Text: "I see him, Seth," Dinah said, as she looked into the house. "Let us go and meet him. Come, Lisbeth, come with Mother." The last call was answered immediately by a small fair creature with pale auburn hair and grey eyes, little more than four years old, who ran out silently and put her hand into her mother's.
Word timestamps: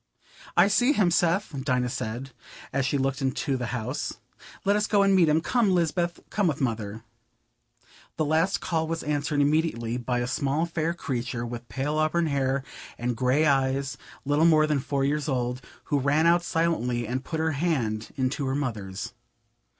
"I 0.57 0.67
see 0.67 0.93
him, 0.93 1.11
Seth," 1.11 1.53
Dinah 1.63 1.89
said, 1.89 2.31
as 2.73 2.87
she 2.87 2.97
looked 2.97 3.21
into 3.21 3.55
the 3.55 3.67
house. 3.67 4.15
"Let 4.65 4.75
us 4.75 4.87
go 4.87 5.03
and 5.03 5.15
meet 5.15 5.29
him. 5.29 5.41
Come, 5.41 5.75
Lisbeth, 5.75 6.21
come 6.31 6.47
with 6.47 6.59
Mother." 6.59 7.03
The 8.17 8.25
last 8.25 8.61
call 8.61 8.87
was 8.87 9.03
answered 9.03 9.41
immediately 9.41 9.97
by 9.97 10.17
a 10.17 10.25
small 10.25 10.65
fair 10.65 10.95
creature 10.95 11.45
with 11.45 11.69
pale 11.69 11.99
auburn 11.99 12.25
hair 12.25 12.63
and 12.97 13.15
grey 13.15 13.45
eyes, 13.45 13.95
little 14.25 14.45
more 14.45 14.65
than 14.65 14.79
four 14.79 15.03
years 15.05 15.29
old, 15.29 15.61
who 15.83 15.99
ran 15.99 16.25
out 16.25 16.41
silently 16.41 17.05
and 17.05 17.23
put 17.23 17.39
her 17.39 17.51
hand 17.51 18.11
into 18.15 18.47
her 18.47 18.55
mother's. 18.55 19.13